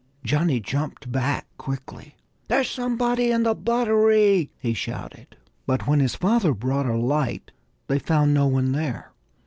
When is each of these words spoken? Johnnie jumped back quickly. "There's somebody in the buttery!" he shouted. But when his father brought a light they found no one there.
Johnnie 0.23 0.59
jumped 0.59 1.11
back 1.11 1.45
quickly. 1.59 2.15
"There's 2.47 2.67
somebody 2.71 3.29
in 3.29 3.43
the 3.43 3.53
buttery!" 3.53 4.49
he 4.57 4.73
shouted. 4.73 5.37
But 5.67 5.85
when 5.85 5.99
his 5.99 6.15
father 6.15 6.55
brought 6.55 6.87
a 6.87 6.97
light 6.97 7.51
they 7.85 7.99
found 7.99 8.33
no 8.33 8.47
one 8.47 8.71
there. 8.71 9.11